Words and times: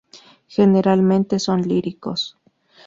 Generalmente 0.47 1.37
son 1.39 1.61
líricos. 1.67 2.35